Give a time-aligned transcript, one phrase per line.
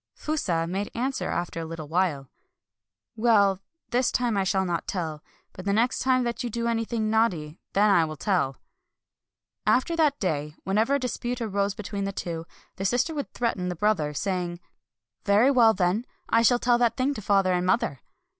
[0.15, 2.27] Fusa made answer, after a little while:—"
[3.25, 3.59] Well,
[3.89, 5.23] this time I shall not tell.
[5.53, 8.53] But the next time that you do anything naughty, then I will teU."
[9.67, 13.75] After that day whenever a dispute arose between the two, the sister would threaten the
[13.75, 14.59] brother, saying,"
[15.25, 17.53] Very well, then— I shall THE REBIRTH OF KATSUGORO 279 tell that tiling to father
[17.53, 17.99] and mother."